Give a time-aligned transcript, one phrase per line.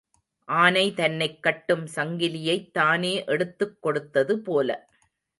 [0.47, 4.87] ஆனை தன்னைக் கட்டும் சங்கிலியைத் தானே எடுத்துக் கொடுத்தது போல.